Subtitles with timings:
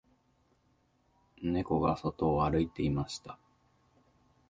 [1.43, 3.37] 猫が外を歩いていました